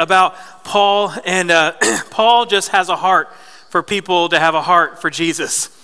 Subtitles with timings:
[0.00, 0.34] about
[0.64, 1.72] Paul, and uh,
[2.10, 3.28] Paul just has a heart
[3.68, 5.76] for people to have a heart for Jesus.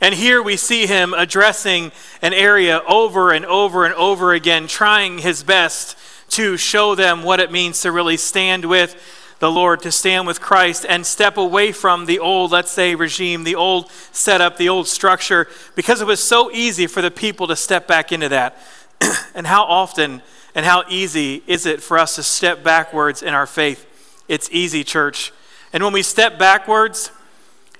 [0.00, 1.90] And here we see him addressing
[2.22, 5.98] an area over and over and over again, trying his best
[6.30, 8.94] to show them what it means to really stand with
[9.38, 13.44] the Lord, to stand with Christ and step away from the old, let's say, regime,
[13.44, 17.56] the old setup, the old structure, because it was so easy for the people to
[17.56, 18.56] step back into that.
[19.34, 20.22] and how often
[20.56, 23.86] and how easy is it for us to step backwards in our faith?
[24.26, 25.30] It's easy, church.
[25.70, 27.12] And when we step backwards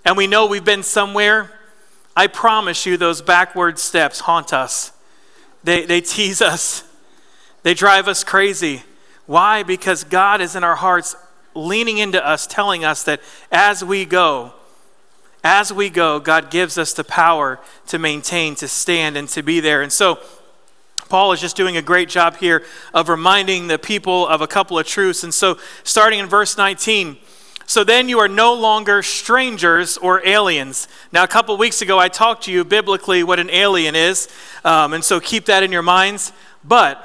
[0.05, 1.51] and we know we've been somewhere,
[2.15, 4.93] I promise you those backward steps haunt us.
[5.65, 6.85] They, they tease us,
[7.62, 8.83] they drive us crazy.
[9.24, 9.63] Why?
[9.63, 11.16] Because God is in our hearts,
[11.55, 14.52] leaning into us, telling us that as we go,
[15.43, 19.61] as we go, God gives us the power to maintain, to stand, and to be
[19.61, 19.80] there.
[19.80, 20.21] And so,
[21.09, 24.78] Paul is just doing a great job here of reminding the people of a couple
[24.78, 25.23] of truths.
[25.24, 27.16] And so, starting in verse 19,
[27.69, 30.87] so then you are no longer strangers or aliens.
[31.10, 34.29] Now, a couple weeks ago, I talked to you biblically what an alien is.
[34.65, 36.32] Um, and so keep that in your minds.
[36.63, 37.02] But,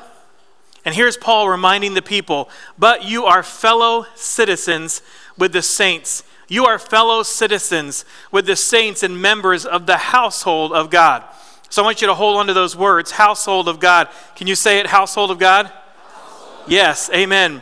[0.85, 5.01] and here's Paul reminding the people, but you are fellow citizens
[5.35, 6.23] with the saints.
[6.47, 11.23] You are fellow citizens with the saints and members of the household of God.
[11.71, 14.09] So I want you to hold on to those words household of God.
[14.35, 15.67] Can you say it, household of God?
[15.67, 16.63] Household.
[16.67, 17.61] Yes, amen.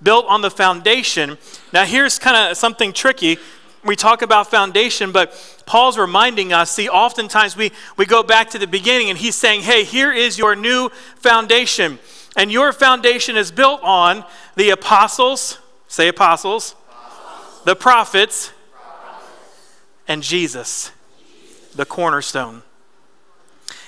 [0.00, 1.36] Built on the foundation.
[1.72, 3.38] Now, here's kind of something tricky.
[3.84, 5.34] We talk about foundation, but
[5.66, 9.62] Paul's reminding us see, oftentimes we, we go back to the beginning and he's saying,
[9.62, 11.98] hey, here is your new foundation.
[12.36, 17.64] And your foundation is built on the apostles, say apostles, apostles.
[17.64, 19.26] the prophets, prophets,
[20.06, 20.92] and Jesus,
[21.74, 22.62] the cornerstone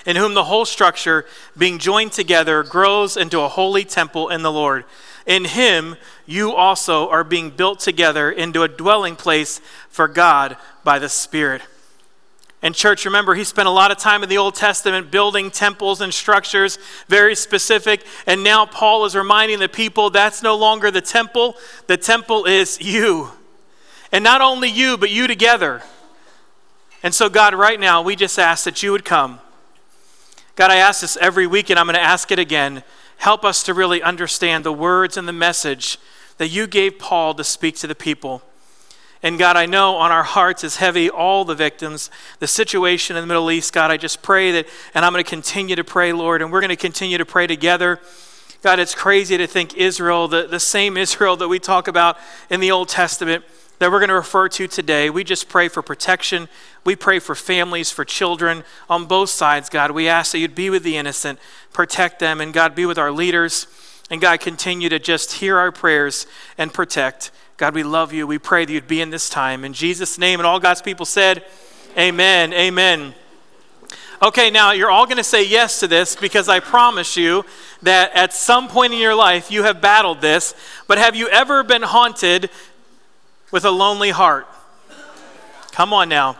[0.06, 1.24] in whom the whole structure,
[1.56, 4.84] being joined together, grows into a holy temple in the Lord.
[5.26, 10.98] In him, you also are being built together into a dwelling place for God by
[10.98, 11.62] the Spirit.
[12.60, 16.00] And, church, remember, he spent a lot of time in the Old Testament building temples
[16.00, 16.78] and structures,
[17.08, 18.04] very specific.
[18.26, 21.56] And now Paul is reminding the people that's no longer the temple,
[21.88, 23.30] the temple is you.
[24.12, 25.82] And not only you, but you together.
[27.02, 29.40] And so, God, right now, we just ask that you would come
[30.56, 32.84] God, I ask this every week, and I'm going to ask it again.
[33.16, 35.98] Help us to really understand the words and the message
[36.38, 38.40] that you gave Paul to speak to the people.
[39.20, 43.22] And God, I know on our hearts is heavy all the victims, the situation in
[43.22, 43.72] the Middle East.
[43.72, 46.60] God, I just pray that, and I'm going to continue to pray, Lord, and we're
[46.60, 47.98] going to continue to pray together.
[48.62, 52.16] God, it's crazy to think Israel, the, the same Israel that we talk about
[52.48, 53.44] in the Old Testament,
[53.78, 55.10] that we're going to refer to today.
[55.10, 56.48] We just pray for protection.
[56.84, 59.90] We pray for families, for children on both sides, God.
[59.90, 61.38] We ask that you'd be with the innocent,
[61.72, 63.66] protect them, and God, be with our leaders.
[64.10, 66.26] And God, continue to just hear our prayers
[66.58, 67.30] and protect.
[67.56, 68.26] God, we love you.
[68.26, 69.64] We pray that you'd be in this time.
[69.64, 71.44] In Jesus' name, and all God's people said,
[71.96, 72.52] Amen.
[72.52, 73.14] Amen.
[74.22, 77.44] Okay, now you're all going to say yes to this because I promise you
[77.82, 80.54] that at some point in your life you have battled this.
[80.86, 82.48] But have you ever been haunted
[83.54, 84.48] with a lonely heart.
[85.70, 86.36] Come on now.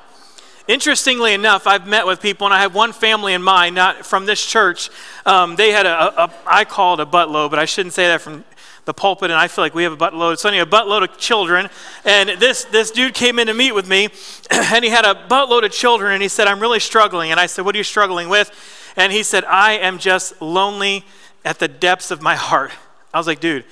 [0.66, 4.26] Interestingly enough, I've met with people, and I have one family in mind, not from
[4.26, 4.90] this church.
[5.24, 8.20] Um, they had a, a, I call it a buttload, but I shouldn't say that
[8.20, 8.42] from
[8.84, 10.32] the pulpit, and I feel like we have a buttload.
[10.32, 11.68] It's only a buttload of children.
[12.04, 14.08] And this, this dude came in to meet with me,
[14.50, 17.30] and he had a buttload of children, and he said, I'm really struggling.
[17.30, 18.50] And I said, What are you struggling with?
[18.96, 21.04] And he said, I am just lonely
[21.44, 22.72] at the depths of my heart.
[23.12, 23.64] I was like, Dude,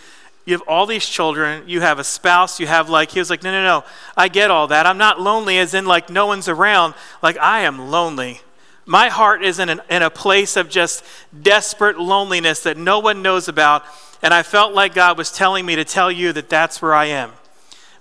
[0.44, 3.42] you have all these children, you have a spouse, you have like, he was like,
[3.42, 3.84] no, no, no,
[4.16, 4.86] I get all that.
[4.86, 6.94] I'm not lonely as in like no one's around.
[7.22, 8.40] Like, I am lonely.
[8.84, 11.04] My heart is in, an, in a place of just
[11.42, 13.84] desperate loneliness that no one knows about.
[14.20, 17.06] And I felt like God was telling me to tell you that that's where I
[17.06, 17.32] am.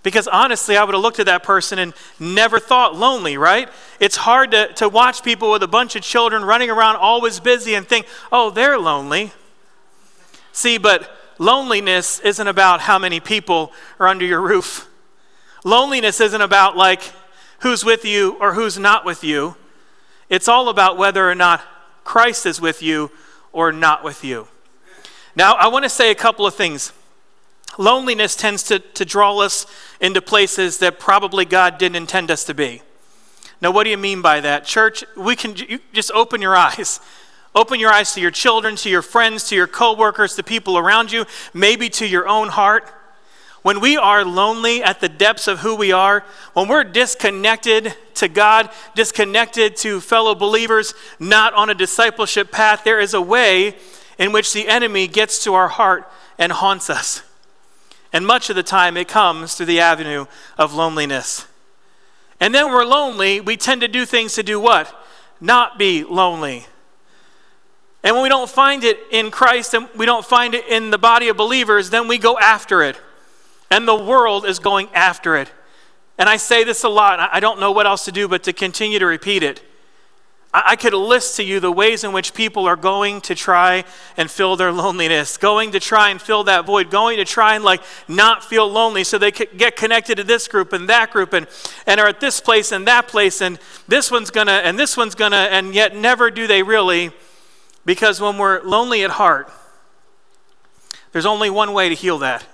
[0.04, 3.70] Because honestly, I would have looked at that person and never thought lonely, right?
[4.00, 7.76] It's hard to, to watch people with a bunch of children running around always busy
[7.76, 9.32] and think, oh, they're lonely.
[10.52, 14.88] See, but Loneliness isn't about how many people are under your roof.
[15.64, 17.02] Loneliness isn't about like
[17.62, 19.56] who's with you or who's not with you.
[20.30, 21.64] It's all about whether or not
[22.04, 23.10] Christ is with you
[23.52, 24.50] or not with you.
[25.36, 26.94] Now, I want to say a couple of things.
[27.76, 29.66] Loneliness tends to, to draw us
[30.00, 32.84] into places that probably God didn't intend us to be.
[33.62, 34.66] Now, what do you mean by that?
[34.66, 35.56] Church, we can
[35.92, 37.00] just open your eyes.
[37.54, 41.12] Open your eyes to your children, to your friends, to your coworkers, to people around
[41.12, 42.90] you, maybe to your own heart.
[43.62, 48.28] When we are lonely at the depths of who we are, when we're disconnected to
[48.28, 53.76] God, disconnected to fellow believers, not on a discipleship path, there is a way
[54.18, 56.10] in which the enemy gets to our heart
[56.40, 57.22] and haunts us.
[58.14, 60.26] And much of the time, it comes through the avenue
[60.58, 61.48] of loneliness.
[62.40, 64.94] And then we're lonely, we tend to do things to do what?
[65.40, 66.66] Not be lonely.
[68.04, 70.98] And when we don't find it in Christ and we don't find it in the
[70.98, 73.00] body of believers, then we go after it.
[73.70, 75.52] And the world is going after it.
[76.18, 78.54] And I say this a lot, I don't know what else to do but to
[78.54, 79.62] continue to repeat it.
[80.54, 83.86] I could list to you the ways in which people are going to try
[84.18, 87.64] and fill their loneliness, going to try and fill that void, going to try and
[87.64, 91.48] like not feel lonely so they get connected to this group and that group and,
[91.88, 95.16] and are at this place and that place and this one's gonna and this one's
[95.16, 97.12] gonna and yet never do they really
[97.86, 99.52] because when we're lonely at heart,
[101.12, 102.46] there's only one way to heal that.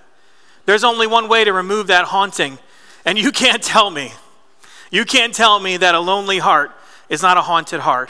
[0.66, 2.60] There's only one way to remove that haunting.
[3.06, 4.12] And you can't tell me,
[4.92, 6.72] you can't tell me that a lonely heart
[7.10, 8.10] is not a haunted heart.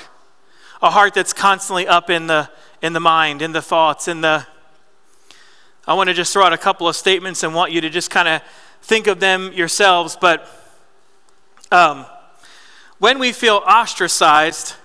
[0.81, 2.49] A heart that's constantly up in the,
[2.81, 4.45] in the mind, in the thoughts, in the.
[5.87, 8.09] I want to just throw out a couple of statements and want you to just
[8.11, 8.41] kind of
[8.81, 10.17] think of them yourselves.
[10.19, 10.47] But
[11.71, 12.05] um,
[12.99, 14.75] when we feel ostracized,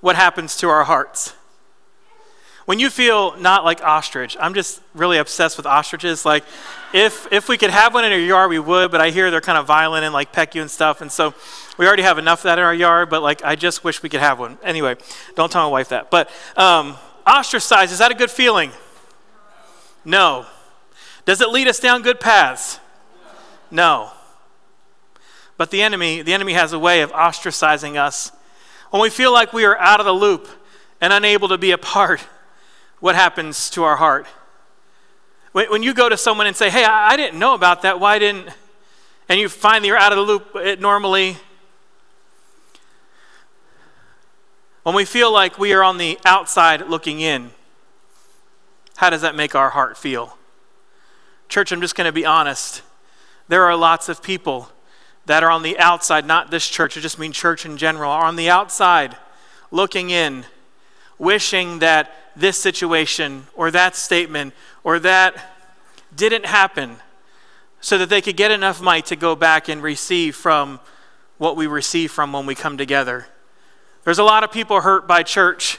[0.00, 1.34] what happens to our hearts?
[2.70, 6.24] When you feel not like ostrich, I'm just really obsessed with ostriches.
[6.24, 6.44] Like,
[6.92, 8.92] if if we could have one in our yard, we would.
[8.92, 11.00] But I hear they're kind of violent and like peck you and stuff.
[11.00, 11.34] And so
[11.78, 13.10] we already have enough of that in our yard.
[13.10, 14.56] But like, I just wish we could have one.
[14.62, 14.94] Anyway,
[15.34, 16.12] don't tell my wife that.
[16.12, 16.96] But um,
[17.26, 18.70] ostracized is that a good feeling?
[20.04, 20.46] No.
[21.24, 22.78] Does it lead us down good paths?
[23.72, 24.12] No.
[25.56, 28.30] But the enemy, the enemy has a way of ostracizing us.
[28.90, 30.46] When we feel like we are out of the loop
[31.00, 32.20] and unable to be a part
[33.00, 34.26] what happens to our heart?
[35.52, 37.98] When, when you go to someone and say, hey, I, I didn't know about that,
[37.98, 38.48] why didn't,
[39.28, 41.36] and you find that you're out of the loop it normally,
[44.82, 47.50] when we feel like we are on the outside looking in,
[48.96, 50.36] how does that make our heart feel?
[51.48, 52.82] Church, I'm just going to be honest.
[53.48, 54.70] There are lots of people
[55.26, 58.24] that are on the outside, not this church, I just mean church in general, are
[58.24, 59.16] on the outside
[59.70, 60.44] looking in,
[61.18, 65.54] wishing that this situation or that statement or that
[66.14, 66.96] didn't happen
[67.80, 70.80] so that they could get enough might to go back and receive from
[71.38, 73.26] what we receive from when we come together.
[74.04, 75.78] There's a lot of people hurt by church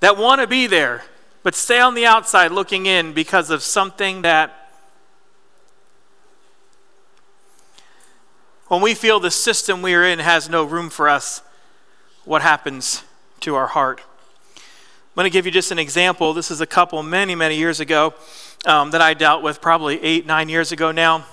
[0.00, 1.04] that want to be there,
[1.42, 4.72] but stay on the outside looking in because of something that
[8.68, 11.42] when we feel the system we are in has no room for us,
[12.24, 13.02] what happens
[13.40, 14.00] to our heart?
[15.10, 16.32] I'm going to give you just an example.
[16.34, 18.14] This is a couple many, many years ago
[18.64, 21.24] um, that I dealt with, probably eight, nine years ago now.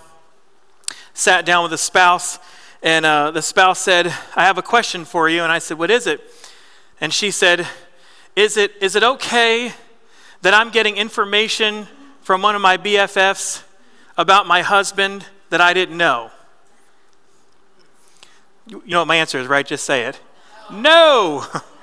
[1.13, 2.39] Sat down with a spouse,
[2.81, 5.43] and uh, the spouse said, I have a question for you.
[5.43, 6.21] And I said, What is it?
[6.99, 7.67] And she said,
[8.35, 9.71] Is it, is it okay
[10.41, 11.87] that I'm getting information
[12.21, 13.61] from one of my BFFs
[14.17, 16.31] about my husband that I didn't know?
[18.65, 19.67] You know what my answer is, right?
[19.67, 20.19] Just say it.
[20.71, 21.45] No!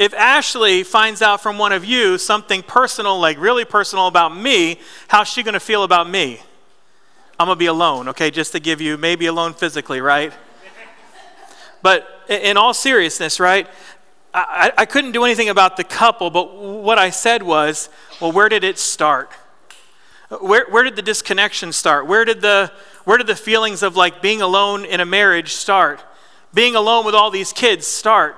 [0.00, 4.80] If Ashley finds out from one of you something personal, like really personal about me,
[5.08, 6.40] how's she going to feel about me?
[7.38, 10.32] I'm going to be alone, okay, just to give you maybe alone physically, right?
[11.82, 13.68] But in all seriousness, right?
[14.32, 17.90] I, I couldn't do anything about the couple, but what I said was,
[18.22, 19.30] well, where did it start?
[20.40, 22.06] Where, where did the disconnection start?
[22.06, 22.72] Where did the,
[23.04, 26.02] where did the feelings of like being alone in a marriage start?
[26.54, 28.34] Being alone with all these kids start?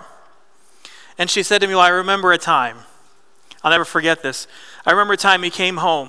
[1.23, 2.79] And she said to me, Well, I remember a time.
[3.63, 4.49] I'll never forget this.
[4.85, 6.09] I remember a time he came home.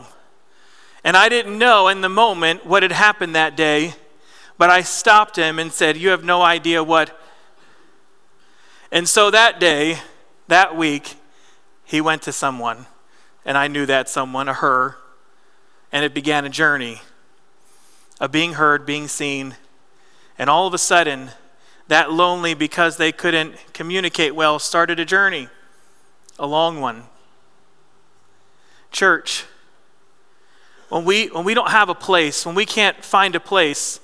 [1.04, 3.94] And I didn't know in the moment what had happened that day,
[4.58, 7.16] but I stopped him and said, You have no idea what.
[8.92, 10.00] And so that day,
[10.48, 11.14] that week,
[11.86, 12.88] he went to someone.
[13.46, 14.96] And I knew that someone, a her.
[15.92, 17.04] And it began a journey
[18.20, 19.58] of being heard, being seen.
[20.40, 21.30] And all of a sudden,
[21.88, 25.48] that lonely because they couldn't communicate well, started a journey,
[26.40, 27.04] a long one.
[28.92, 29.46] Church,
[30.90, 34.00] when we, when we don't have a place, when we can't find a place,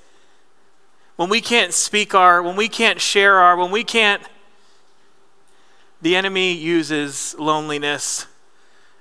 [1.15, 4.23] when we can't speak our, when we can't share our, when we can't,
[6.01, 8.25] the enemy uses loneliness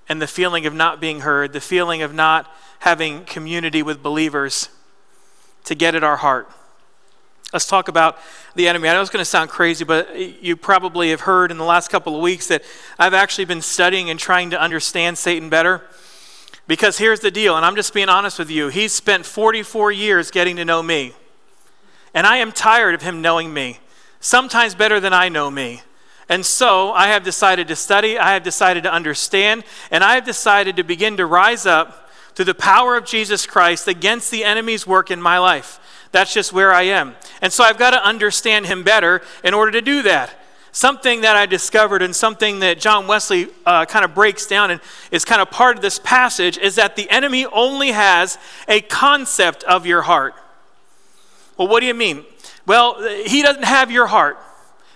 [0.09, 4.69] and the feeling of not being heard, the feeling of not having community with believers
[5.65, 6.51] to get at our heart.
[7.53, 8.19] Let's talk about
[8.57, 8.91] the enemy.
[8.91, 11.89] I know it's going to sound crazy, but you probably have heard in the last
[11.89, 12.63] couple of weeks that
[12.99, 15.83] I've actually been studying and trying to understand Satan better.
[16.67, 18.69] Because here's the deal, and I'm just being honest with you.
[18.69, 21.15] He's spent 44 years getting to know me.
[22.13, 23.81] And I am tired of him knowing me,
[24.21, 25.81] sometimes better than I know me.
[26.29, 30.27] And so I have decided to study, I have decided to understand, and I have
[30.27, 34.87] decided to begin to rise up through the power of Jesus Christ against the enemy's
[34.87, 35.81] work in my life.
[36.13, 37.15] That's just where I am.
[37.43, 40.35] And so I've got to understand him better in order to do that.
[40.73, 44.81] Something that I discovered and something that John Wesley uh, kind of breaks down and
[45.11, 48.39] is kind of part of this passage is that the enemy only has
[48.69, 50.35] a concept of your heart.
[51.57, 52.25] Well, what do you mean?
[52.67, 54.39] Well, he doesn't have your heart.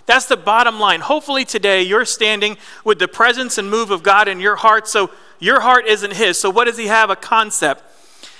[0.06, 1.00] That's the bottom line.
[1.00, 5.10] Hopefully, today you're standing with the presence and move of God in your heart, so
[5.38, 6.38] your heart isn't his.
[6.38, 7.10] So, what does he have?
[7.10, 7.82] A concept.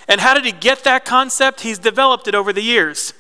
[0.09, 1.61] And how did he get that concept?
[1.61, 3.15] He's developed it over the years.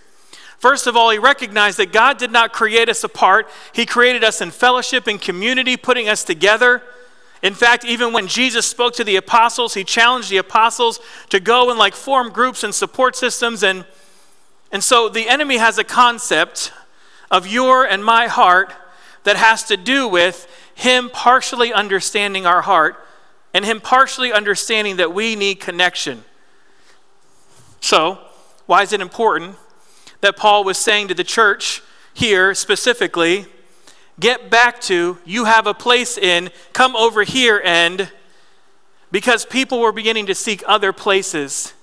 [0.58, 4.40] First of all, he recognized that God did not create us apart, he created us
[4.40, 6.82] in fellowship and community, putting us together.
[7.42, 11.70] In fact, even when Jesus spoke to the apostles, he challenged the apostles to go
[11.70, 13.84] and like form groups and support systems and
[14.72, 16.72] and so the enemy has a concept
[17.30, 18.72] of your and my heart
[19.24, 22.96] that has to do with him partially understanding our heart
[23.52, 26.24] and him partially understanding that we need connection.
[27.82, 28.18] So,
[28.66, 29.56] why is it important
[30.20, 31.82] that Paul was saying to the church
[32.14, 33.46] here specifically,
[34.20, 38.08] get back to, you have a place in, come over here and,
[39.10, 41.74] because people were beginning to seek other places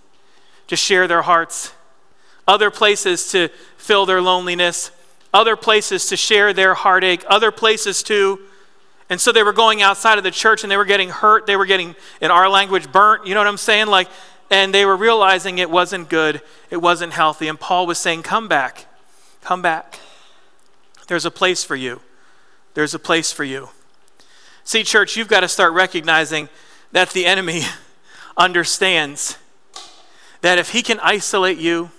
[0.67, 1.73] to share their hearts,
[2.47, 4.91] other places to fill their loneliness,
[5.33, 8.39] other places to share their heartache, other places to.
[9.09, 11.45] And so they were going outside of the church and they were getting hurt.
[11.45, 13.27] They were getting, in our language, burnt.
[13.27, 13.87] You know what I'm saying?
[13.87, 14.07] Like,
[14.49, 17.47] and they were realizing it wasn't good, it wasn't healthy.
[17.47, 18.85] And Paul was saying, Come back,
[19.41, 19.99] come back.
[21.07, 22.01] There's a place for you.
[22.73, 23.69] There's a place for you.
[24.63, 26.49] See, church, you've got to start recognizing
[26.91, 27.61] that the enemy
[28.37, 29.37] understands
[30.41, 31.91] that if he can isolate you,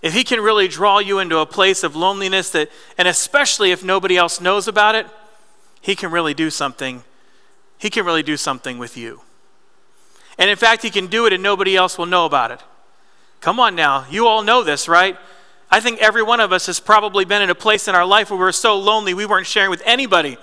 [0.00, 3.82] if he can really draw you into a place of loneliness that and especially if
[3.82, 5.06] nobody else knows about it
[5.80, 7.02] he can really do something
[7.78, 9.22] he can really do something with you
[10.38, 12.60] and in fact he can do it and nobody else will know about it
[13.40, 15.16] come on now you all know this right
[15.70, 18.30] i think every one of us has probably been in a place in our life
[18.30, 20.38] where we were so lonely we weren't sharing with anybody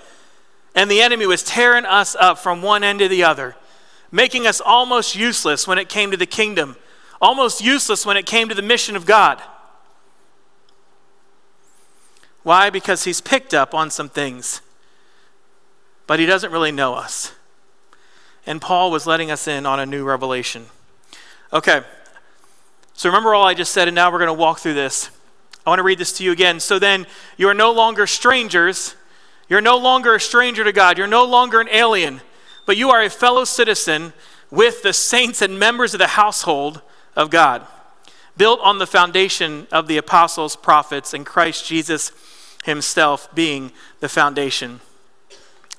[0.74, 3.56] and the enemy was tearing us up from one end to the other
[4.12, 6.76] making us almost useless when it came to the kingdom
[7.20, 9.42] almost useless when it came to the mission of God.
[12.42, 12.70] Why?
[12.70, 14.60] Because he's picked up on some things,
[16.06, 17.32] but he doesn't really know us.
[18.46, 20.66] And Paul was letting us in on a new revelation.
[21.52, 21.82] Okay,
[22.94, 25.10] so remember all I just said, and now we're going to walk through this.
[25.66, 26.60] I want to read this to you again.
[26.60, 28.94] So then, you are no longer strangers.
[29.48, 30.96] You're no longer a stranger to God.
[30.96, 32.20] You're no longer an alien,
[32.66, 34.12] but you are a fellow citizen
[34.50, 36.82] with the saints and members of the household
[37.16, 37.66] of God,
[38.36, 42.12] built on the foundation of the apostles, prophets, and Christ Jesus
[42.64, 44.80] himself being the foundation.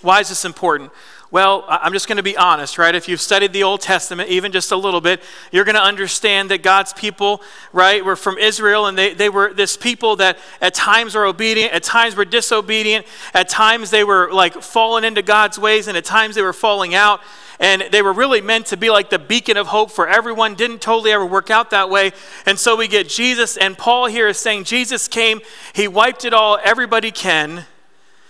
[0.01, 0.91] Why is this important?
[1.29, 2.95] Well, I'm just going to be honest, right?
[2.95, 6.51] If you've studied the Old Testament, even just a little bit, you're going to understand
[6.51, 7.41] that God's people,
[7.73, 11.73] right, were from Israel and they, they were this people that at times were obedient,
[11.73, 16.05] at times were disobedient, at times they were like falling into God's ways, and at
[16.05, 17.19] times they were falling out
[17.59, 20.55] and they were really meant to be like the beacon of hope for everyone.
[20.55, 22.11] Didn't totally ever work out that way.
[22.45, 25.41] And so we get Jesus, and Paul here is saying Jesus came,
[25.73, 27.65] he wiped it all, everybody can.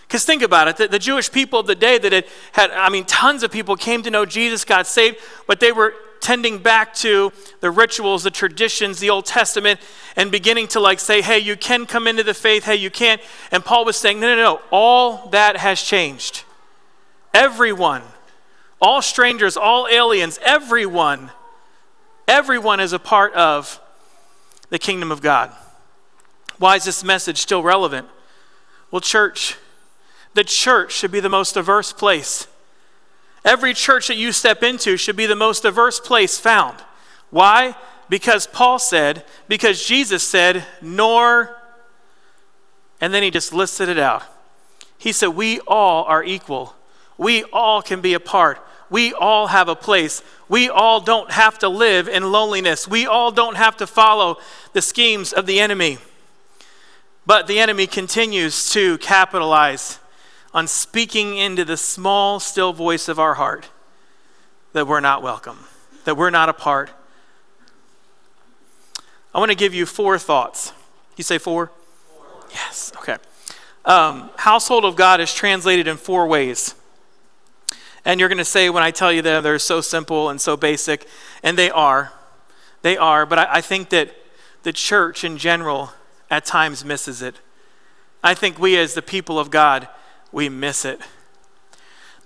[0.07, 2.89] Because think about it, the, the, Jewish people of the day that had, had, I
[2.89, 6.93] mean, tons of people came to know Jesus, got saved, but they were tending back
[6.95, 9.81] to the rituals, the traditions, the Old Testament,
[10.15, 13.21] and beginning to like say, hey, you can come into the faith, hey, you can't.
[13.51, 16.43] And Paul was saying, no, no, no, all that has changed.
[17.33, 18.01] Everyone
[18.81, 21.31] all strangers, all aliens, everyone,
[22.27, 23.81] everyone is a part of
[24.69, 25.51] the kingdom of God.
[26.59, 28.07] Why is this message still relevant?
[28.91, 29.57] Well, church,
[30.33, 32.47] the church should be the most diverse place.
[33.43, 36.77] Every church that you step into should be the most diverse place found.
[37.29, 37.75] Why?
[38.09, 41.55] Because Paul said, because Jesus said, nor,
[42.99, 44.23] and then he just listed it out.
[44.97, 46.75] He said, We all are equal.
[47.17, 50.21] We all can be a part we all have a place.
[50.47, 52.87] We all don't have to live in loneliness.
[52.87, 54.37] We all don't have to follow
[54.73, 55.97] the schemes of the enemy.
[57.25, 59.99] But the enemy continues to capitalize
[60.57, 63.69] on speaking into the small, still voice of our heart
[64.73, 65.59] that we're not welcome,
[66.05, 66.89] that we're not a part.
[69.35, 70.73] I want to give you four thoughts.
[71.15, 71.67] You say four?
[71.67, 72.25] four.
[72.51, 73.17] Yes, okay.
[73.85, 76.73] Um, household of God is translated in four ways.
[78.03, 80.57] And you're going to say, when I tell you that they're so simple and so
[80.57, 81.05] basic,
[81.43, 82.13] and they are,
[82.81, 84.09] they are, but I, I think that
[84.63, 85.91] the church in general
[86.31, 87.35] at times misses it.
[88.23, 89.87] I think we, as the people of God,
[90.31, 90.99] we miss it.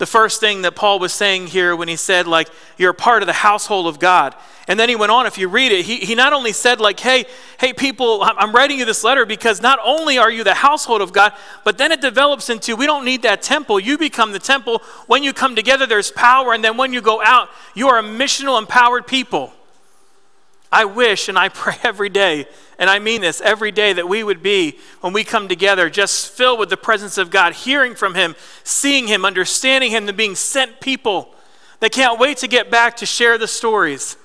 [0.01, 3.21] the first thing that Paul was saying here when he said, like, you're a part
[3.21, 4.33] of the household of God.
[4.67, 6.99] And then he went on, if you read it, he, he not only said, like,
[6.99, 7.25] hey,
[7.59, 11.13] hey, people, I'm writing you this letter because not only are you the household of
[11.13, 13.79] God, but then it develops into we don't need that temple.
[13.79, 14.81] You become the temple.
[15.05, 16.51] When you come together, there's power.
[16.51, 19.53] And then when you go out, you are a missional, empowered people.
[20.71, 22.45] I wish and I pray every day,
[22.79, 26.31] and I mean this every day, that we would be, when we come together, just
[26.31, 30.35] filled with the presence of God, hearing from Him, seeing Him, understanding Him, and being
[30.35, 31.33] sent people
[31.79, 34.15] that can't wait to get back to share the stories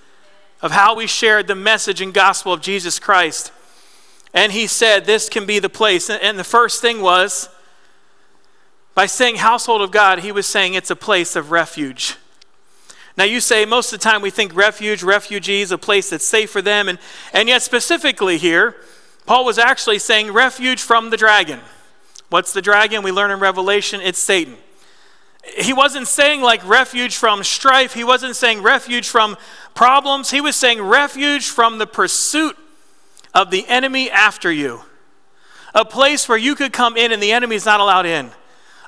[0.62, 3.52] of how we shared the message and gospel of Jesus Christ.
[4.32, 6.08] And He said, This can be the place.
[6.08, 7.48] And the first thing was,
[8.94, 12.16] by saying household of God, He was saying it's a place of refuge.
[13.16, 16.50] Now, you say most of the time we think refuge, refugees, a place that's safe
[16.50, 16.88] for them.
[16.88, 16.98] And,
[17.32, 18.76] and yet, specifically here,
[19.24, 21.60] Paul was actually saying refuge from the dragon.
[22.28, 23.02] What's the dragon?
[23.02, 24.56] We learn in Revelation it's Satan.
[25.58, 29.36] He wasn't saying like refuge from strife, he wasn't saying refuge from
[29.74, 30.30] problems.
[30.30, 32.56] He was saying refuge from the pursuit
[33.32, 34.82] of the enemy after you.
[35.74, 38.30] A place where you could come in and the enemy's not allowed in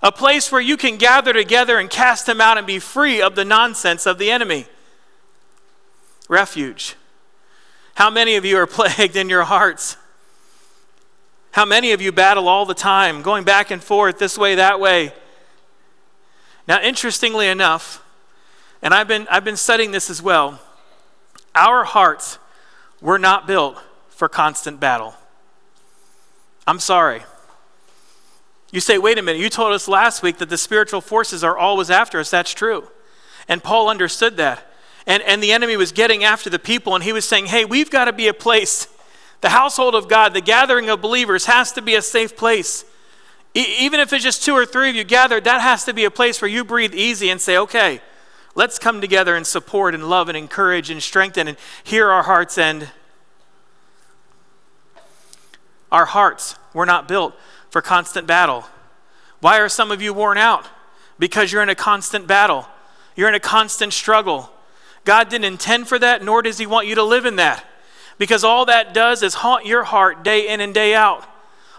[0.03, 3.35] a place where you can gather together and cast them out and be free of
[3.35, 4.67] the nonsense of the enemy.
[6.29, 6.97] Refuge.
[7.95, 9.97] How many of you are plagued in your hearts?
[11.53, 14.79] How many of you battle all the time, going back and forth, this way, that
[14.79, 15.13] way?
[16.69, 18.05] Now, interestingly enough,
[18.83, 20.61] and I've been, I've been studying this as well,
[21.55, 22.39] our hearts
[23.01, 23.77] were not built
[24.11, 25.15] for constant battle.
[26.67, 27.23] I'm sorry.
[28.71, 31.57] You say, wait a minute, you told us last week that the spiritual forces are
[31.57, 32.31] always after us.
[32.31, 32.89] That's true.
[33.49, 34.65] And Paul understood that.
[35.07, 37.91] And, and the enemy was getting after the people, and he was saying, hey, we've
[37.91, 38.89] got to be a place.
[39.41, 42.85] The household of God, the gathering of believers, has to be a safe place.
[43.55, 46.05] E- even if it's just two or three of you gathered, that has to be
[46.05, 48.03] a place where you breathe easy and say, okay,
[48.55, 52.59] let's come together and support and love and encourage and strengthen and hear our hearts
[52.59, 52.91] and
[55.91, 57.35] our hearts were not built
[57.71, 58.65] for constant battle.
[59.41, 60.65] Why are some of you worn out?
[61.19, 62.69] Because you're in a constant battle,
[63.17, 64.51] you're in a constant struggle.
[65.05, 67.65] God didn't intend for that, nor does He want you to live in that.
[68.17, 71.27] Because all that does is haunt your heart day in and day out.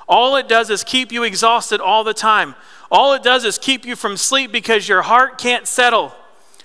[0.06, 2.56] All it does is keep you exhausted all the time.
[2.92, 6.14] All it does is keep you from sleep because your heart can't settle.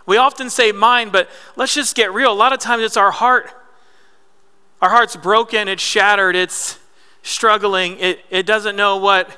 [0.07, 2.33] We often say mind, but let's just get real.
[2.33, 3.51] A lot of times it's our heart.
[4.83, 6.79] Our heart's broken, it's shattered, it's
[7.25, 9.29] struggling, it, it doesn't know what.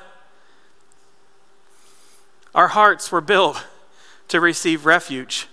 [2.53, 3.65] Our hearts were built
[4.27, 5.47] to receive refuge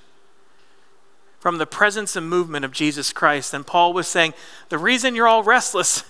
[1.38, 3.55] from the presence and movement of Jesus Christ.
[3.55, 4.35] And Paul was saying,
[4.70, 6.05] the reason you're all restless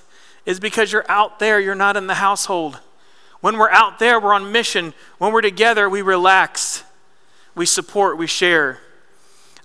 [0.46, 2.78] is because you're out there, you're not in the household.
[3.40, 4.94] When we're out there, we're on mission.
[5.18, 6.84] When we're together, we relax,
[7.54, 8.78] we support, we share.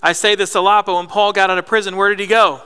[0.02, 2.28] I say this a lot, but when Paul got out of prison, where did he
[2.28, 2.62] go?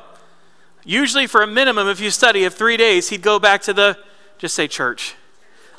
[0.86, 3.98] Usually, for a minimum, if you study of three days, he'd go back to the,
[4.38, 5.16] just say church.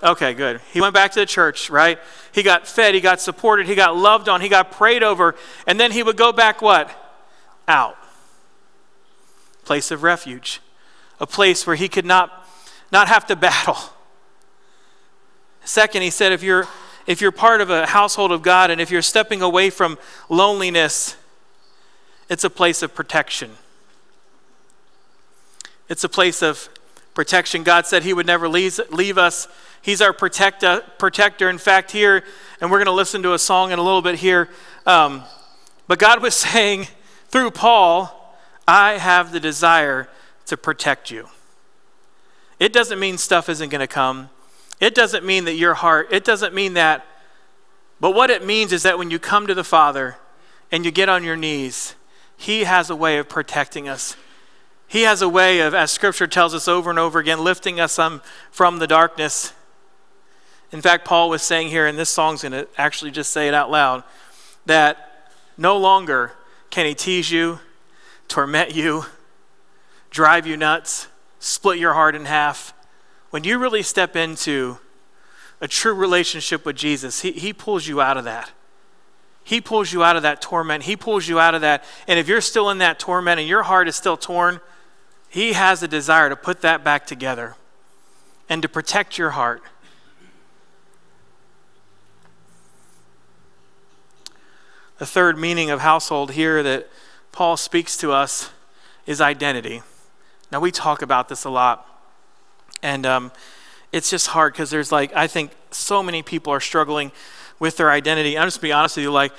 [0.03, 0.61] Okay, good.
[0.73, 1.99] He went back to the church, right?
[2.33, 5.35] He got fed, he got supported, he got loved on, he got prayed over,
[5.67, 6.91] and then he would go back what?
[7.69, 7.97] Out.
[9.65, 10.61] Place of refuge.
[11.21, 12.47] A place where he could not,
[12.93, 13.79] not have to battle.
[15.65, 16.67] Second, he said, if you're
[17.07, 21.17] if you're part of a household of God and if you're stepping away from loneliness,
[22.29, 23.51] it's a place of protection.
[25.89, 26.69] It's a place of
[27.15, 27.63] protection.
[27.63, 29.49] God said He would never leave, leave us.
[29.83, 31.49] He's our protector, protector.
[31.49, 32.25] In fact, here,
[32.61, 34.49] and we're going to listen to a song in a little bit here,
[34.87, 35.23] um,
[35.87, 36.89] but God was saying
[37.29, 40.09] through Paul, I have the desire
[40.47, 41.29] to protect you.
[42.59, 44.31] It doesn't mean stuff isn't going to come.
[44.81, 47.07] It doesn't mean that your heart, it doesn't mean that.
[48.01, 50.17] But what it means is that when you come to the Father
[50.71, 51.95] and you get on your knees,
[52.37, 54.17] He has a way of protecting us.
[54.95, 57.99] He has a way of, as Scripture tells us over and over again, lifting us
[57.99, 59.53] um, from the darkness.
[60.71, 63.55] In fact, Paul was saying here, and this song's going to actually just say it
[63.55, 64.05] out loud,
[64.67, 66.35] that no longer
[66.71, 67.59] can he tease you,
[68.29, 69.07] torment you,
[70.11, 71.09] drive you nuts,
[71.41, 72.73] split your heart in half.
[73.31, 74.79] When you really step into
[75.61, 78.53] a true relationship with Jesus, he, he pulls you out of that.
[79.43, 80.85] He pulls you out of that torment.
[80.85, 81.83] He pulls you out of that.
[82.07, 84.61] And if you're still in that torment and your heart is still torn,
[85.35, 87.57] he has a desire to put that back together
[88.49, 89.65] and to protect your heart.
[94.99, 96.89] The third meaning of household here that
[97.33, 98.51] Paul speaks to us
[99.07, 99.83] is identity.
[100.53, 101.85] Now, we talk about this a lot,
[102.81, 103.33] and um,
[103.91, 107.11] it's just hard because there's like, I think so many people are struggling
[107.59, 108.39] with their identity.
[108.39, 109.33] I'm just be honest with you, like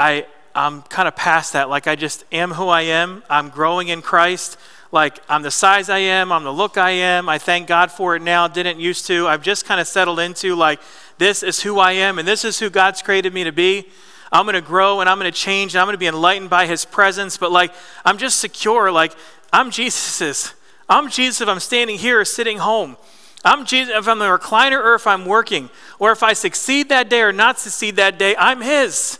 [0.00, 1.68] I I'm kind of past that.
[1.68, 3.22] Like I just am who I am.
[3.28, 4.58] I'm growing in Christ.
[4.92, 7.28] Like I'm the size I am, I'm the look I am.
[7.28, 8.46] I thank God for it now.
[8.46, 9.26] Didn't used to.
[9.26, 10.80] I've just kind of settled into like
[11.16, 13.88] this is who I am and this is who God's created me to be.
[14.30, 16.50] I'm going to grow and I'm going to change and I'm going to be enlightened
[16.50, 17.72] by his presence, but like
[18.04, 19.14] I'm just secure like
[19.50, 20.52] I'm Jesus's.
[20.88, 22.98] I'm Jesus if I'm standing here or sitting home.
[23.44, 27.08] I'm Jesus if I'm the recliner or if I'm working, or if I succeed that
[27.08, 29.18] day or not succeed that day, I'm His.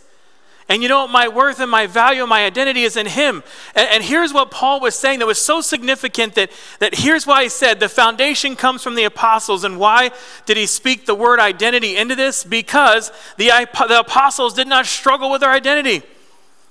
[0.69, 1.11] And you know what?
[1.11, 3.43] My worth and my value and my identity is in Him.
[3.75, 7.43] And, and, here's what Paul was saying that was so significant that, that here's why
[7.43, 9.63] he said the foundation comes from the apostles.
[9.63, 10.11] And why
[10.45, 12.43] did he speak the word identity into this?
[12.43, 13.51] Because the,
[13.87, 16.01] the apostles did not struggle with their identity.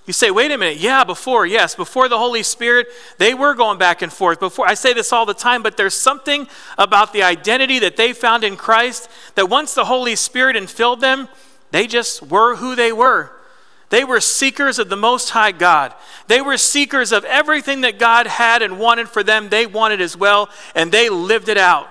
[0.06, 3.78] You say, wait a minute, yeah, before, yes, before the Holy Spirit, they were going
[3.78, 4.40] back and forth.
[4.40, 8.12] Before I say this all the time, but there's something about the identity that they
[8.12, 11.28] found in Christ that once the Holy Spirit infilled them,
[11.70, 13.30] they just were who they were.
[13.92, 15.92] They were seekers of the Most High God.
[16.26, 20.16] They were seekers of everything that God had and wanted for them, they wanted as
[20.16, 21.90] well, and they lived it out.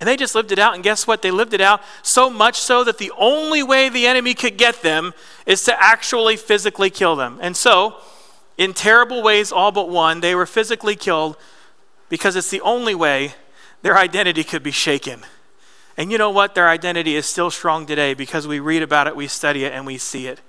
[0.00, 1.20] And they just lived it out, and guess what?
[1.20, 4.80] They lived it out so much so that the only way the enemy could get
[4.80, 5.12] them
[5.44, 7.38] is to actually physically kill them.
[7.42, 7.96] And so,
[8.56, 11.36] in terrible ways, all but one, they were physically killed
[12.08, 13.34] because it's the only way
[13.82, 15.20] their identity could be shaken.
[15.98, 16.54] And you know what?
[16.54, 19.84] Their identity is still strong today because we read about it, we study it, and
[19.84, 20.40] we see it.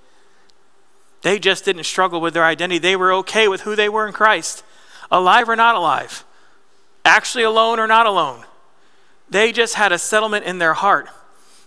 [1.24, 2.78] They just didn't struggle with their identity.
[2.80, 4.64] They were okay with who they were in Christ,
[5.10, 6.24] alive or not alive,
[7.04, 8.44] actually alone or not alone.
[9.30, 11.08] They just had a settlement in their heart.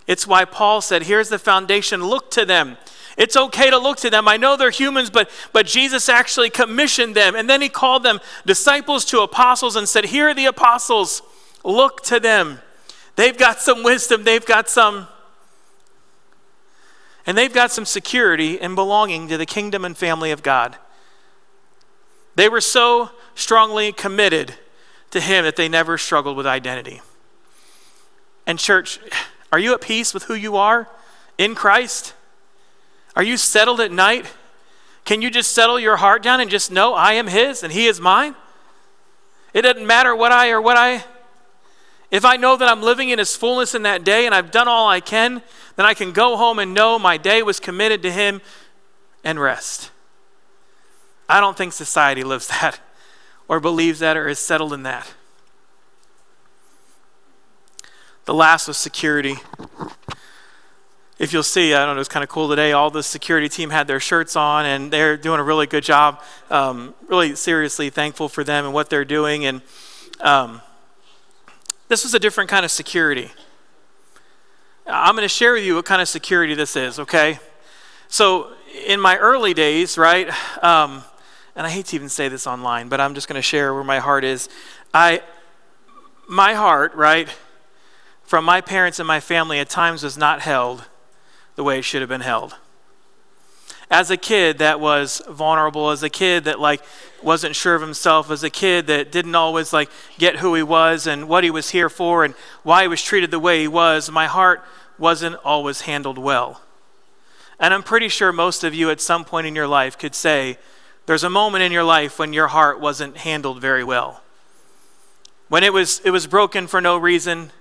[0.07, 2.77] It's why Paul said, Here's the foundation, look to them.
[3.17, 4.29] It's okay to look to them.
[4.29, 7.35] I know they're humans, but, but Jesus actually commissioned them.
[7.35, 11.23] And then he called them disciples to apostles and said, Here are the apostles.
[11.65, 12.61] Look to them.
[13.17, 15.09] They've got some wisdom, they've got some.
[17.27, 20.77] And they've got some security in belonging to the kingdom and family of God.
[22.37, 24.55] They were so strongly committed
[25.11, 27.03] to Him that they never struggled with identity.
[28.47, 29.01] And, church,
[29.53, 30.89] are you at peace with who you are
[31.37, 32.15] in Christ?
[33.17, 34.27] Are you settled at night?
[35.05, 37.87] Can you just settle your heart down and just know I am His and He
[37.87, 38.37] is mine?
[39.53, 41.05] It doesn't matter what I or what I.
[42.11, 44.69] If I know that I'm living in His fullness in that day and I've done
[44.69, 45.43] all I can,
[45.77, 48.41] then I can go home and know my day was committed to Him
[49.25, 49.91] and rest.
[51.29, 52.81] I don't think society lives that
[53.49, 55.13] or believes that or is settled in that.
[58.25, 59.37] The last was security.
[61.19, 62.73] If you'll see, I don't know, it's kind of cool today.
[62.73, 66.21] All the security team had their shirts on, and they're doing a really good job.
[66.51, 69.47] Um, really, seriously thankful for them and what they're doing.
[69.47, 69.63] And
[70.21, 70.61] um,
[71.89, 73.31] this was a different kind of security.
[74.87, 77.39] I'm going to share with you what kind of security this is, okay?
[78.09, 78.53] So,
[78.87, 80.29] in my early days, right,
[80.63, 81.03] um,
[81.57, 83.83] and I hate to even say this online, but I'm just going to share where
[83.83, 84.49] my heart is.
[84.93, 85.23] I,
[86.29, 87.29] my heart, right,
[88.23, 90.85] from my parents and my family at times was not held
[91.55, 92.57] the way it should have been held.
[93.91, 96.83] As a kid that was vulnerable, as a kid that like
[97.23, 101.07] wasn't sure of himself, as a kid that didn't always like get who he was
[101.07, 104.11] and what he was here for and why he was treated the way he was,
[104.11, 104.65] my heart
[104.99, 106.63] wasn't always handled well.
[107.61, 110.59] And I'm pretty sure most of you at some point in your life could say,
[111.07, 114.23] there's a moment in your life when your heart wasn't handled very well.
[115.49, 117.53] When it was, it was broken for no reason,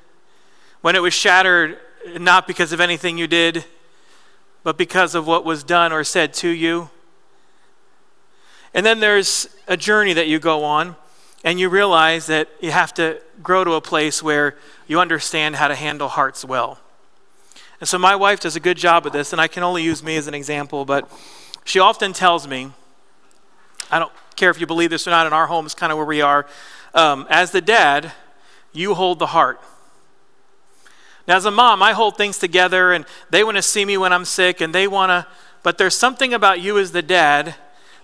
[0.82, 1.78] when it was shattered
[2.20, 3.66] not because of anything you did,
[4.66, 6.90] but because of what was done or said to you.
[8.74, 10.96] And then there's a journey that you go on,
[11.44, 14.56] and you realize that you have to grow to a place where
[14.88, 16.80] you understand how to handle hearts well.
[17.80, 20.02] And so my wife does a good job of this, and I can only use
[20.02, 21.08] me as an example, but
[21.64, 22.72] she often tells me,
[23.92, 26.00] I don't care if you believe this or not, in our home is kind of
[26.00, 26.48] where we are.
[26.96, 28.14] Um, as the dad,
[28.74, 29.62] you hold the heart.
[31.28, 34.14] Now, as a mom, I hold things together and they want to see me when
[34.14, 35.28] I'm sick and they want to,
[35.64, 37.56] but there's something about you as the dad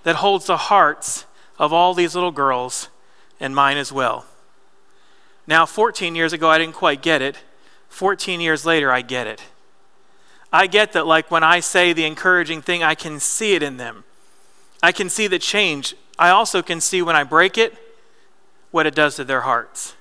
[0.04, 1.26] that holds the hearts
[1.60, 2.90] of all these little girls
[3.40, 4.26] and mine as well.
[5.46, 7.38] Now, 14 years ago, I didn't quite get it.
[7.90, 9.44] 14 years later, I get it.
[10.52, 13.78] I get that, like, when I say the encouraging thing, I can see it in
[13.78, 14.04] them.
[14.82, 15.96] I can see the change.
[16.18, 17.76] I also can see when I break it,
[18.72, 19.96] what it does to their hearts,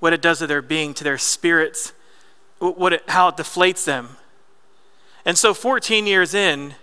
[0.00, 1.92] what it does to their being, to their spirits,
[2.58, 4.16] what it, how it deflates them.
[5.24, 6.74] And so, 14 years in,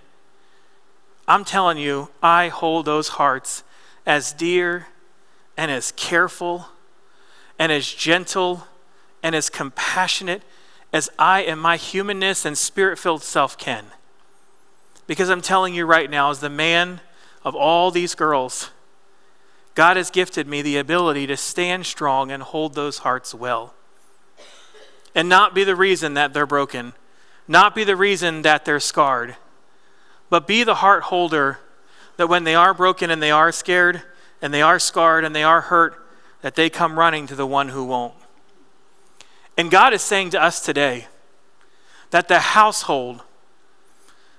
[1.27, 3.63] I'm telling you, I hold those hearts
[4.05, 4.87] as dear
[5.57, 6.67] and as careful
[7.57, 8.67] and as gentle
[9.23, 10.43] and as compassionate
[10.93, 13.85] as I and my humanness and spirit filled self can.
[15.07, 17.01] Because I'm telling you right now, as the man
[17.43, 18.71] of all these girls,
[19.75, 23.74] God has gifted me the ability to stand strong and hold those hearts well.
[25.15, 26.93] And not be the reason that they're broken,
[27.47, 29.37] not be the reason that they're scarred,
[30.29, 31.59] but be the heart holder
[32.17, 34.03] that when they are broken and they are scared
[34.41, 36.05] and they are scarred and they are hurt,
[36.41, 38.13] that they come running to the one who won't.
[39.57, 41.07] And God is saying to us today
[42.11, 43.23] that the household,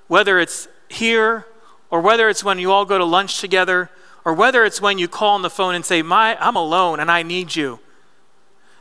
[0.09, 1.47] whether it's here
[1.91, 3.91] or whether it's when you all go to lunch together
[4.25, 7.11] or whether it's when you call on the phone and say, My, I'm alone and
[7.11, 7.81] I need you,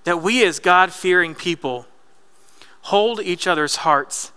[0.05, 1.85] that we as God fearing people
[2.83, 4.31] hold each other's hearts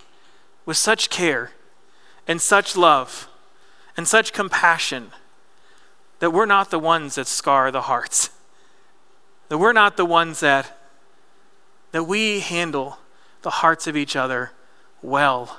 [0.67, 1.53] with such care
[2.27, 3.29] and such love
[3.97, 5.13] and such compassion
[6.19, 8.31] that we're not the ones that scar the hearts,
[9.49, 10.75] that we're not the ones that
[11.91, 12.99] that we handle
[13.43, 14.53] the hearts of each other
[15.01, 15.59] well,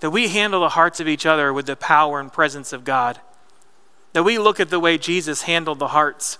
[0.00, 3.20] that we handle the hearts of each other with the power and presence of God,
[4.12, 6.38] that we look at the way Jesus handled the hearts.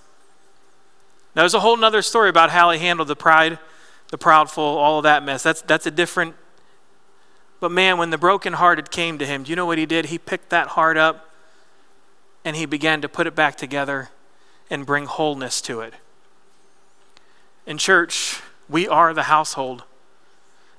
[1.35, 3.59] Now, there's a whole other story about how he handled the pride,
[4.09, 5.43] the proudful, all of that mess.
[5.43, 6.35] That's, that's a different.
[7.61, 10.07] But man, when the brokenhearted came to him, do you know what he did?
[10.07, 11.31] He picked that heart up
[12.45, 14.11] and he began to put it back together
[14.69, 15.95] and bring wholeness to it.
[17.67, 19.85] In church, we are the household.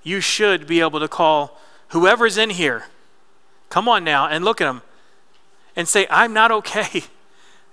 [0.04, 2.86] You should be able to call whoever's in here,
[3.70, 4.82] come on now, and look at them
[5.76, 7.04] and say, I'm not okay.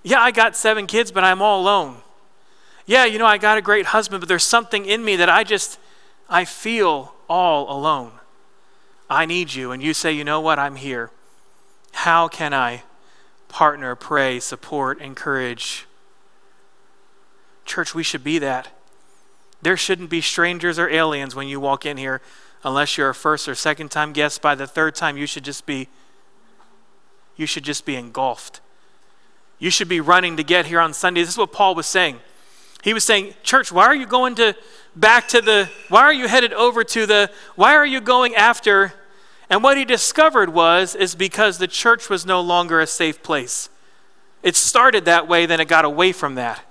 [0.03, 1.97] Yeah, I got seven kids, but I'm all alone.
[2.85, 5.43] Yeah, you know, I got a great husband, but there's something in me that I
[5.43, 5.79] just,
[6.29, 8.13] I feel all alone.
[9.09, 9.71] I need you.
[9.71, 10.57] And you say, you know what?
[10.57, 11.11] I'm here.
[11.93, 12.83] How can I
[13.49, 15.85] partner, pray, support, encourage?
[17.65, 18.69] Church, we should be that.
[19.61, 22.21] There shouldn't be strangers or aliens when you walk in here
[22.63, 24.41] unless you're a first or second time guest.
[24.41, 25.87] By the third time, you should just be
[27.37, 28.61] you should just be engulfed.
[29.57, 31.21] You should be running to get here on Sunday.
[31.21, 32.19] This is what Paul was saying.
[32.81, 34.55] He was saying, "Church, why are you going to
[34.95, 38.93] back to the why are you headed over to the why are you going after?"
[39.49, 43.69] And what he discovered was is because the church was no longer a safe place.
[44.43, 46.63] It started that way, then it got away from that.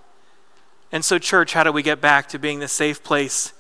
[0.91, 3.53] And so, church, how do we get back to being the safe place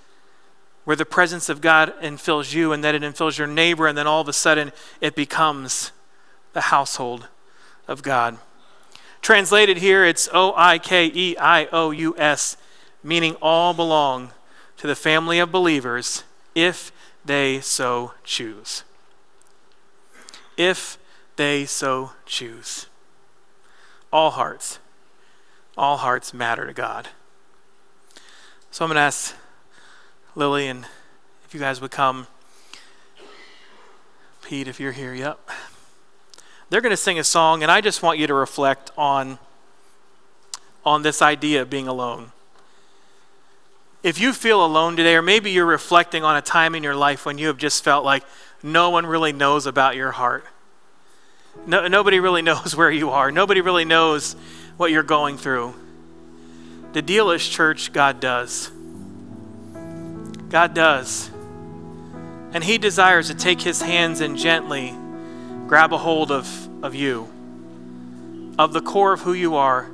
[0.84, 4.06] where the presence of God infills you and then it infills your neighbor, and then
[4.06, 5.92] all of a sudden it becomes
[6.54, 7.28] the household
[7.86, 8.38] of God?
[9.22, 12.56] Translated here, it's O I K E I O U S,
[13.02, 14.30] meaning all belong
[14.78, 16.90] to the family of believers if
[17.24, 18.82] they so choose.
[20.56, 20.98] If
[21.36, 22.86] they so choose.
[24.12, 24.78] All hearts,
[25.76, 27.08] all hearts matter to God.
[28.70, 29.34] So I'm going to ask
[30.34, 30.86] Lily and
[31.44, 32.26] if you guys would come.
[34.42, 35.38] Pete, if you're here, yep.
[36.70, 39.40] They're going to sing a song, and I just want you to reflect on,
[40.84, 42.30] on this idea of being alone.
[44.04, 47.26] If you feel alone today, or maybe you're reflecting on a time in your life
[47.26, 48.24] when you have just felt like
[48.62, 50.46] no one really knows about your heart.
[51.66, 53.32] No, nobody really knows where you are.
[53.32, 54.34] Nobody really knows
[54.76, 55.74] what you're going through.
[56.92, 58.70] The deal is, church, God does.
[60.48, 61.30] God does.
[62.52, 64.96] And He desires to take His hands and gently
[65.70, 67.28] grab a hold of, of you,
[68.58, 69.88] of the core of who you are.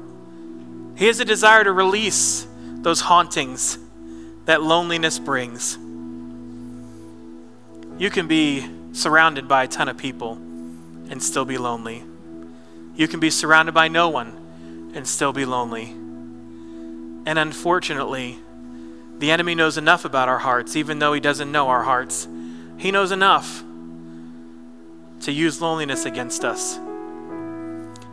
[0.97, 3.79] He has a desire to release those hauntings
[4.47, 5.77] that loneliness brings.
[7.99, 10.33] You can be surrounded by a ton of people
[11.11, 12.03] and still be lonely.
[12.95, 15.91] You can be surrounded by no one and still be lonely.
[17.27, 18.39] And unfortunately,
[19.19, 22.27] the enemy knows enough about our hearts, even though he doesn't know our hearts.
[22.79, 23.63] He knows enough
[25.27, 26.77] to use loneliness against us.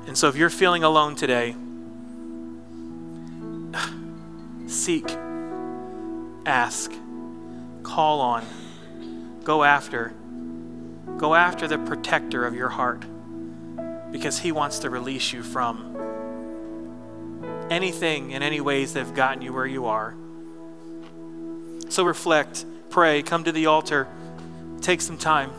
[0.08, 1.56] And so if you're feeling alone today,
[4.68, 5.06] seek,
[6.44, 6.92] ask,
[7.84, 8.44] call on,
[9.44, 10.16] go after.
[11.20, 13.06] Go after the protector of your heart
[14.12, 15.96] because he wants to release you from
[17.70, 20.16] anything in any ways that have gotten you where you are.
[21.90, 24.08] So reflect, pray, come to the altar,
[24.82, 25.52] take some time.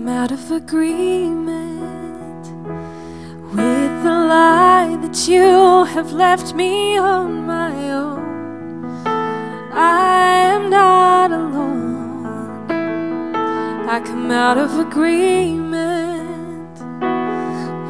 [0.00, 2.46] I come out of agreement
[3.54, 9.04] with the lie that you have left me on my own.
[9.74, 12.24] I am not alone.
[13.90, 16.80] I come out of agreement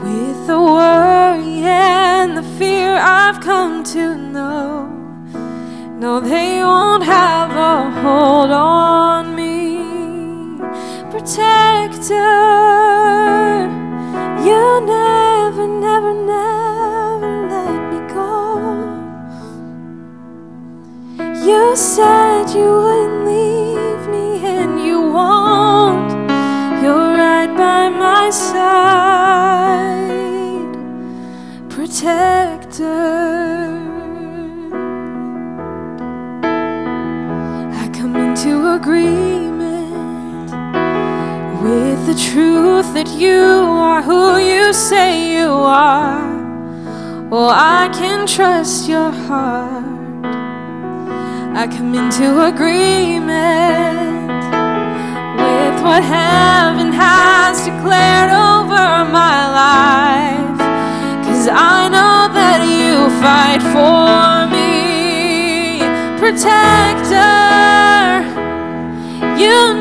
[0.03, 4.89] with the worry and the fear I've come to know.
[6.01, 9.10] No, they won't have a hold on.
[11.21, 12.17] Protector,
[14.43, 18.33] you never, never, never let me go.
[21.45, 26.11] You said you wouldn't leave me, and you won't.
[26.83, 28.65] You're right by my side,
[31.69, 32.99] protector.
[37.83, 39.20] I come into agreement
[42.11, 46.27] the truth that you are who you say you are.
[47.31, 50.27] Well, I can trust your heart.
[51.55, 54.27] I come into agreement
[55.43, 58.89] with what heaven has declared over
[59.21, 60.59] my life.
[61.25, 65.79] Cause I know that you fight for me,
[66.19, 67.31] protector.
[69.39, 69.80] You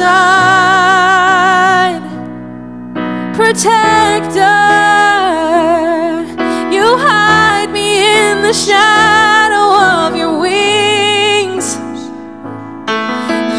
[0.00, 2.00] side,
[3.34, 4.64] protector.
[6.74, 9.66] You hide me in the shadow
[9.98, 11.66] of your wings.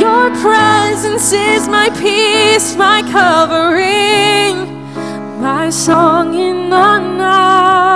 [0.04, 4.56] Your presence is my peace, my covering,
[5.47, 7.90] my song in the night.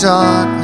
[0.00, 0.57] No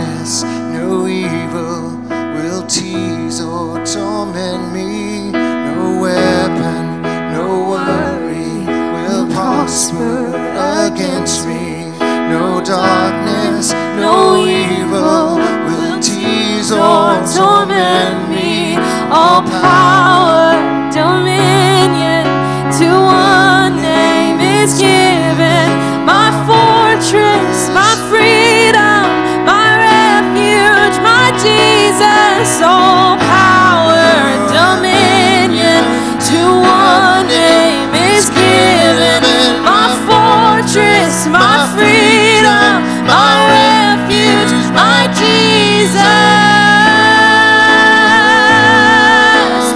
[31.94, 32.60] Jesus.
[32.60, 34.10] All power,
[34.50, 35.84] dominion
[36.26, 39.22] to one name is given.
[39.62, 46.02] My fortress, my freedom, my refuge, my Jesus.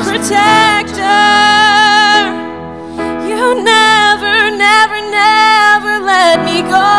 [0.08, 0.98] Protector,
[3.28, 6.90] you never, never, never let me go.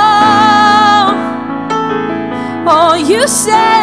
[2.71, 3.78] Oh, you said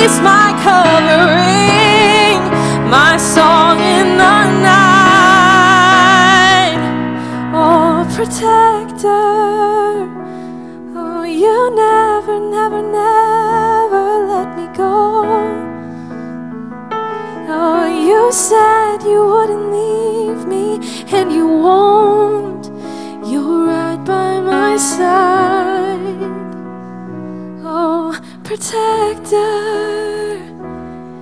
[0.00, 1.49] peace, my covering,